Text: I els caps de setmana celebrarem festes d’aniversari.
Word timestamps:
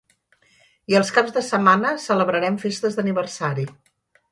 I 0.93 0.97
els 0.99 1.11
caps 1.17 1.35
de 1.35 1.43
setmana 1.49 1.93
celebrarem 2.07 2.59
festes 2.65 2.99
d’aniversari. 3.01 3.71